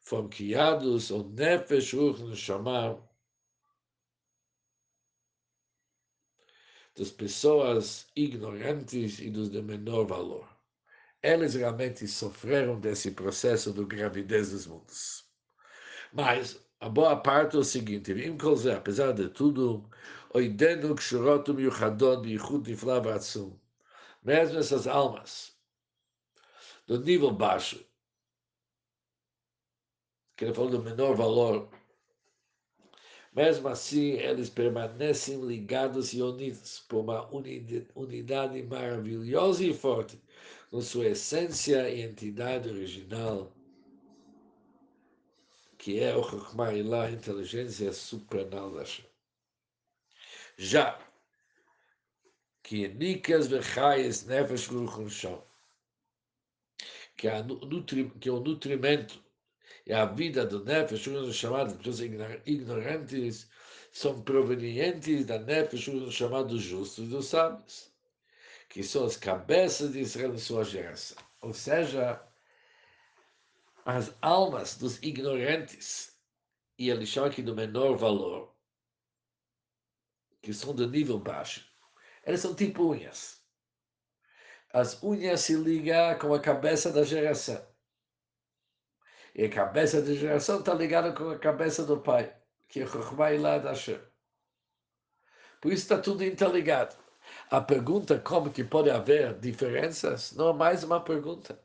[0.00, 2.22] Foram criados o Nefesh Ruch
[6.96, 10.48] das pessoas ignorantes e dos de menor valor.
[11.22, 15.24] Eles realmente sofreram desse processo do gravidez dos mundos.
[16.12, 18.12] Mas a boa parte é o seguinte,
[18.74, 19.88] apesar de tudo,
[20.34, 23.58] oidenu kshurot miuchadot bichud nifla v'atzum.
[24.22, 25.56] Mesmo essas almas
[26.86, 27.84] do nível baixo,
[30.36, 31.68] que ele falou do menor valor,
[33.34, 37.28] mesmo assim eles permanecem ligados e unidos por uma
[37.94, 40.20] unidade maravilhosa e forte,
[40.70, 43.52] com sua essência e entidade original,
[45.78, 49.05] que é o Chokhmah a inteligência supernal da Hashem.
[50.58, 50.98] Já
[52.62, 55.40] que Nikas Vechayes Nefesh Ruchonshon,
[57.16, 57.28] que,
[58.20, 59.22] que o nutrimento
[59.86, 62.00] e a vida do Nefesh chamado pessoas
[62.46, 63.48] ignorantes
[63.92, 67.92] são provenientes da Nefesh chamado justos e dos sábios,
[68.68, 71.18] que são as cabeças de Israel em sua geração.
[71.42, 72.20] Ou seja,
[73.84, 76.16] as almas dos ignorantes,
[76.78, 78.55] e ele chama aqui do menor valor,
[80.46, 81.66] que são de nível baixo,
[82.22, 83.42] elas são tipo unhas.
[84.72, 87.60] As unhas se ligam com a cabeça da geração.
[89.34, 92.32] E a cabeça da geração está ligada com a cabeça do pai,
[92.68, 94.00] que é Chokhmah Ilá Hashem.
[95.60, 96.94] Por isso está tudo interligado.
[97.50, 101.60] A pergunta como que pode haver diferenças não é mais uma pergunta.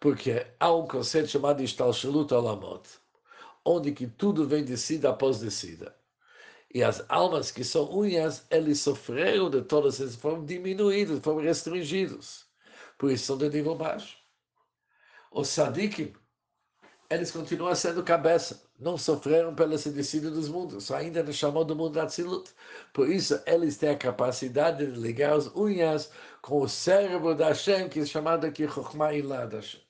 [0.00, 2.88] Porque há um conceito chamado Ishtalshalut Olamot,
[3.62, 5.94] onde que tudo vem descida após descida.
[6.74, 12.46] E as almas que são unhas, eles sofreram de todas essas, foram diminuídos, foram restringidos.
[12.98, 14.18] Por isso são de nível baixo.
[15.30, 16.12] Os sadikim,
[17.08, 18.68] eles continuam sendo cabeça.
[18.78, 20.90] Não sofreram pela descida dos mundos.
[20.90, 22.50] Ainda não chamou do mundo Tzilut.
[22.92, 26.10] Por isso, eles têm a capacidade de ligar as unhas
[26.42, 29.83] com o cérebro da Hashem, que é chamado aqui Chokhmah Ilah da Hashem.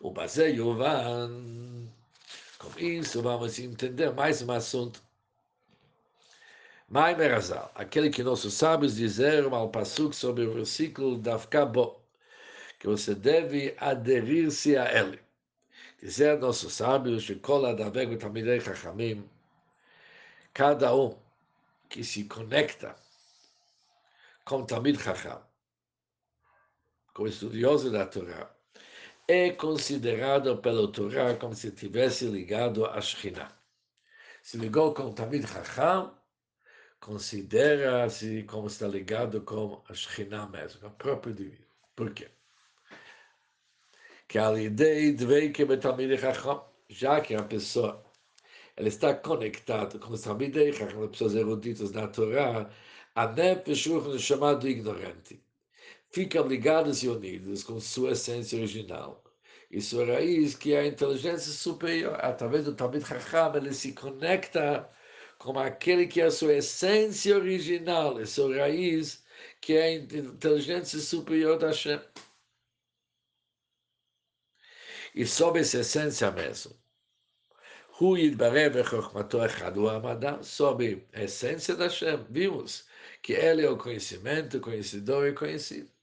[0.00, 1.88] O Yovan.
[2.58, 5.02] Com isso, vamos entender mais um assunto.
[6.88, 12.00] Mai merazal, aquele que nossos sábios disseram ao Passuk sobre o versículo da Afkabo,
[12.78, 15.20] que você deve aderir-se a ele.
[16.00, 17.26] Dizer nossos sábios,
[20.52, 21.18] cada um
[21.88, 22.94] que se conecta
[24.44, 25.42] com Tamid Chacham,
[27.12, 28.55] com estudioso da Torah,
[29.28, 33.50] é considerado pela Torá como se tivesse ligado a Shekhinah.
[34.42, 36.16] Se ligou com Tamid Chacham,
[37.00, 41.66] considera-se como está ligado com a Shekhinah mesmo, com o próprio divino.
[41.96, 42.30] Por quê?
[44.28, 48.04] Que a ideia de que Tamid Chacham, já que a pessoa
[48.76, 52.70] ela está conectada com os Tamidei Chacham, pessoas eruditas na Torá,
[53.14, 55.45] a Nefesh Ruch chamado ignorante
[56.10, 59.22] ficam ligados e unidos com sua essência original.
[59.70, 64.88] E sua raiz, que é a inteligência superior, através do Talmud Chacham, ele se conecta
[65.38, 69.24] com aquele que é a sua essência original, e sua raiz,
[69.60, 72.00] que é a inteligência superior da Hashem.
[75.14, 76.76] E sob essa essência mesmo,
[78.00, 82.86] Hu Yidbarev Chochmato Echad Amadam, sob a essência da Hashem, vimos
[83.22, 85.95] que ele é o conhecimento, conhecedor e conhecido.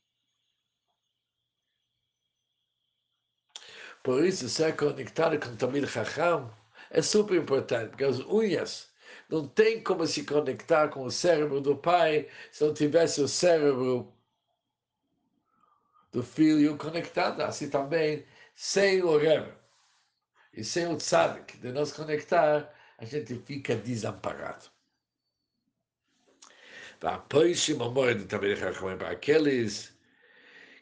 [4.04, 6.54] Por isso, ser conectado com Tamil Chacham
[6.92, 8.92] é super importante, porque as unhas
[9.30, 14.14] não tem como se conectar com o cérebro do pai se não tivesse o cérebro
[16.12, 17.42] do filho conectado.
[17.42, 18.26] Assim também,
[18.56, 19.54] sem o Rebbe
[20.54, 24.70] e sem o tzadik de nos conectar, a gente fica desamparado.
[27.00, 27.24] Para
[29.10, 29.93] aqueles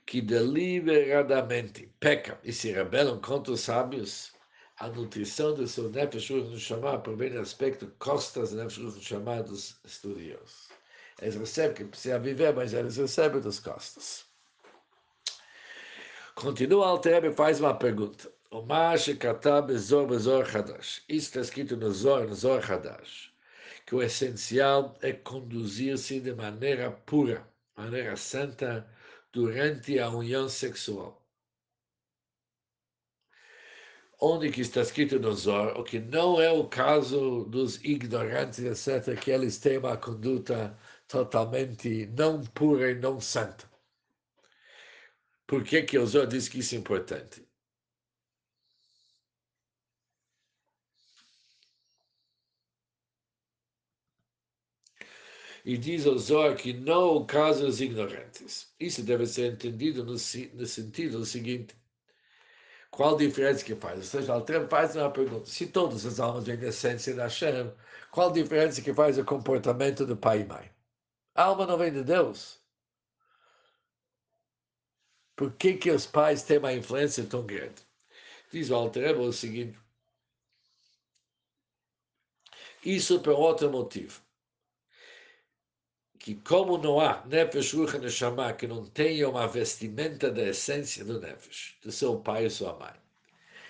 [0.06, 4.34] que deliberadamente pecam e se rebelam contra os sábios,
[4.78, 9.80] a nutrição do seu nefesh no chamar provém do aspecto costas nefesh no chamar dos
[9.86, 10.70] estudiosos.
[11.22, 14.26] Eles recebem que precisa viver, mas eles recebem das costas.
[16.34, 18.32] Continua Alter e faz uma pergunta.
[18.50, 21.04] O Mashe Katab Bezor Bezor Hadash.
[21.08, 23.32] Isso está escrito no Zor, no Zor Hadash.
[23.86, 27.48] Que o essencial é conduzir-se de maneira pura,
[27.78, 28.90] maneira santa,
[29.32, 31.22] durante a união sexual.
[34.20, 39.20] Onde que está escrito no Zohar, o que não é o caso dos ignorantes, etc.,
[39.20, 40.78] que eles têm uma conduta
[41.08, 43.70] totalmente não pura e não santa.
[45.48, 47.46] Por que, que o Zohar diz que isso é importante?
[55.64, 58.74] E diz ao Zohar que não o caso dos ignorantes.
[58.80, 61.76] Isso deve ser entendido no, no sentido seguinte.
[62.90, 63.98] Qual diferença que faz?
[63.98, 65.46] Ou seja, Altrem faz uma pergunta.
[65.46, 67.72] Se todas as almas vêm da essência da Hashem,
[68.12, 70.70] qual diferença que faz o comportamento do pai e mãe?
[71.36, 72.60] A alma não vem de Deus.
[75.36, 77.82] Por que, que os pais têm uma influência tão grande?
[78.52, 79.80] Diz o Altrem o seguinte.
[82.84, 84.22] Isso por outro motivo
[86.22, 91.20] que como não há Nefesh Ruach Neshama que não tenha uma vestimenta da essência do
[91.20, 92.94] Nefesh, do seu pai e sua mãe,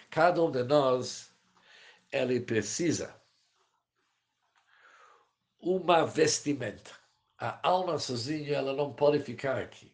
[0.09, 1.31] cada um de nós,
[2.11, 3.15] ele precisa
[5.61, 6.91] uma vestimenta.
[7.39, 9.89] A alma sozinha, ela não pode ficar aqui.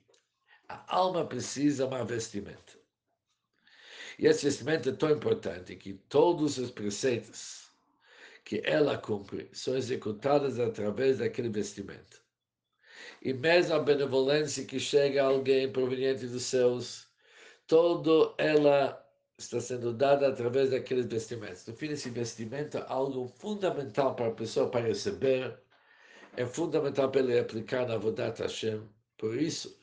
[0.67, 2.73] A alma precisa uma vestimenta.
[4.17, 7.69] E esse vestimenta é tão importante que todos os preceitos
[8.43, 12.25] que ela cumpre são executados através daquele vestimento
[13.21, 17.07] e mesmo a benevolência que chega a alguém proveniente dos céus,
[17.67, 19.03] toda ela
[19.37, 21.65] está sendo dada através daqueles vestimentos.
[21.67, 25.59] No fim, esse vestimento é algo fundamental para a pessoa para receber,
[26.35, 28.87] é fundamental para ele aplicar na Vodat Hashem.
[29.17, 29.77] Por isso,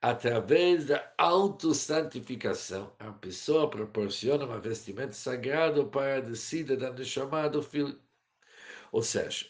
[0.00, 7.62] através da autossantificação, a pessoa proporciona um vestimento sagrado para a descida da Neshama do
[7.62, 8.00] filho.
[8.92, 9.46] Ou seja,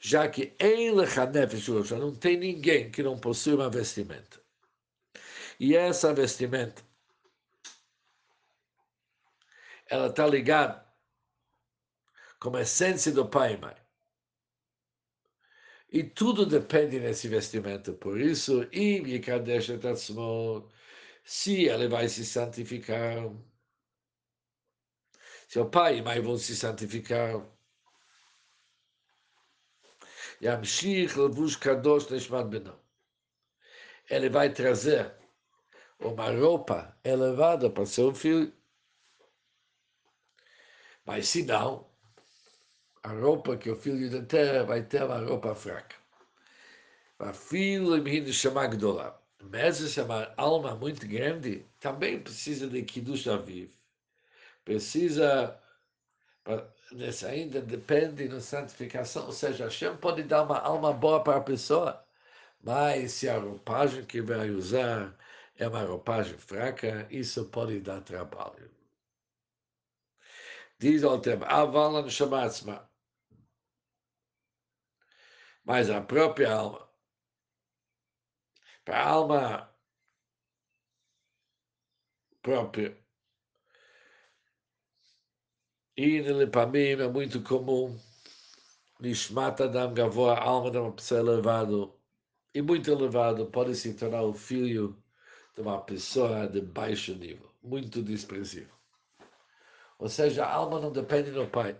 [0.00, 4.42] já que em Lechanefesh não tem ninguém que não possui uma vestimenta.
[5.58, 6.82] E essa vestimenta,
[9.88, 10.84] ela está ligada
[12.40, 13.76] com a essência do pai e mãe.
[15.92, 17.92] E tudo depende desse vestimento.
[17.94, 18.66] Por isso,
[21.24, 23.30] se ele vai se santificar,
[25.46, 27.46] se o pai e mãe vão se santificar,
[30.42, 32.76] Yamshich Levush Kadosh Neshmat Benam.
[34.10, 35.14] Ele vai trazer
[36.00, 38.52] uma roupa elevada para seu filho.
[41.06, 41.86] Mas se não,
[43.04, 45.96] a roupa que o filho da terra vai ter uma roupa fraca.
[47.20, 49.16] A filho de chamar Gdolah.
[49.44, 53.72] Mesmo uma alma muito grande, também precisa de Kiddush Aviv.
[54.64, 55.60] Precisa,
[56.94, 61.40] nessa ainda depende da santificação, ou seja, Hashem pode dar uma alma boa para a
[61.42, 62.04] pessoa,
[62.62, 65.16] mas se a roupagem que vai usar
[65.56, 68.70] é uma roupagem fraca, isso pode dar trabalho.
[70.78, 71.44] Diz ao tempo,
[72.02, 72.90] no Shamatzma.
[75.64, 76.88] Mas a própria alma,
[78.84, 79.76] para a alma
[82.42, 83.01] própria,
[85.96, 87.94] e Lepamim é muito comum,
[88.98, 91.90] Nishmat Adam Gavoa, a alma de uma pessoa elevada,
[92.54, 94.96] e muito elevado, pode se tornar o filho
[95.54, 98.72] de uma pessoa de baixo nível, muito desprezível.
[99.98, 101.78] Ou seja, a alma não depende do pai.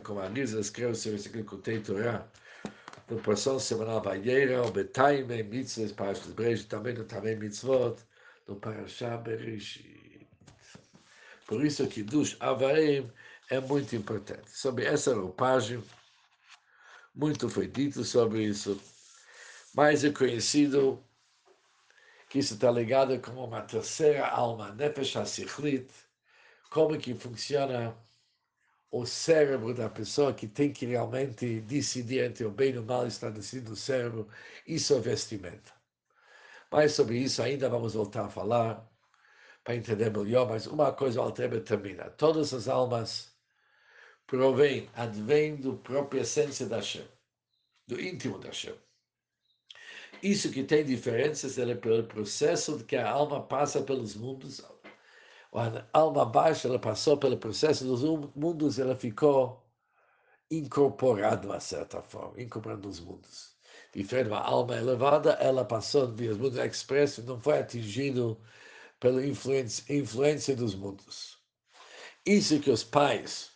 [0.00, 2.26] como a Risa escreve sobre esse Likutei Torah,
[3.08, 7.96] no porção semanal Vayera, o Betaime, Mitzvahs, Parashas Brejo, também no Tamei Mitzvot,
[8.46, 10.26] no Parashá Bereshit.
[11.46, 13.10] Por isso que dos Avaim
[13.50, 14.50] é muito importante.
[14.50, 15.82] Sobre essa roupagem,
[17.14, 18.80] muito foi dito sobre isso,
[19.74, 21.02] mas é conhecido
[22.28, 25.88] que isso está ligado com uma terceira alma, Nefesh HaSichlit,
[26.70, 27.96] como que funciona
[28.90, 33.06] o cérebro da pessoa que tem que realmente decidir entre o bem e o mal,
[33.06, 34.28] está decidindo o cérebro,
[34.66, 35.75] isso é vestimenta.
[36.70, 38.86] Mas sobre isso ainda vamos voltar a falar,
[39.66, 42.08] para entender melhor, mas uma coisa o Altrebe termina.
[42.10, 43.36] Todas as almas
[44.24, 47.06] provém, advém do própria essência da Hashem,
[47.88, 48.74] do íntimo da Hashem.
[50.22, 54.60] Isso que tem diferenças é pelo processo de que a alma passa pelos mundos.
[55.52, 58.02] A alma baixa, ela passou pelo processo dos
[58.36, 59.68] mundos, ela ficou
[60.48, 63.55] incorporada de uma certa forma, incorporada nos mundos.
[63.96, 68.38] Diferente uma alma elevada, ela passou via os mundos expressos, não foi atingido
[69.00, 71.38] pela influência, influência dos mundos.
[72.26, 73.52] Isso que os pais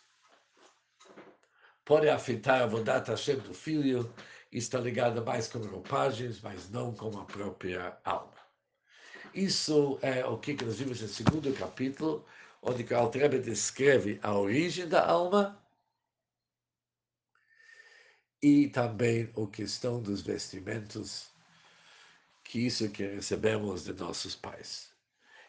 [1.85, 4.11] pode afetar a Vodat Hashem do filho,
[4.51, 8.33] está ligado mais com roupagens, mas não com a própria alma.
[9.35, 12.25] Isso é o que nós vimos no segundo capítulo,
[12.63, 15.60] onde o Altrebe descreve a origem da alma
[18.41, 21.29] e também a questão dos vestimentos,
[22.43, 24.91] que isso que recebemos de nossos pais.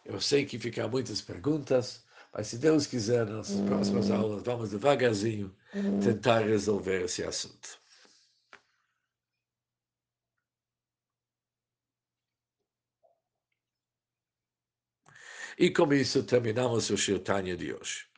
[0.05, 4.14] Eu sei que ficam muitas perguntas, mas se Deus quiser, nas próximas hum.
[4.14, 6.01] aulas, vamos devagarzinho hum.
[6.01, 7.80] tentar resolver esse assunto.
[15.59, 18.07] E com isso terminamos o Shirtanya de hoje.